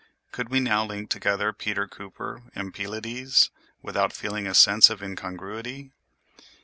[0.31, 3.51] Could we now link together Peter Cooper and Pylades,
[3.83, 5.91] without feeling a sense of incongruity?